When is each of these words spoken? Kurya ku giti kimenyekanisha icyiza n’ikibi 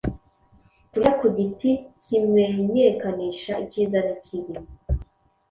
Kurya 0.89 1.11
ku 1.19 1.27
giti 1.37 1.71
kimenyekanisha 2.03 3.53
icyiza 3.63 3.99
n’ikibi 4.05 4.55